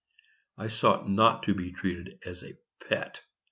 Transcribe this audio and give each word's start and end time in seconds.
I 0.57 0.69
sought 0.69 1.07
not 1.07 1.43
to 1.43 1.53
be 1.53 1.73
treated 1.73 2.17
as 2.25 2.41
a 2.43 2.57
pet. 2.89 3.21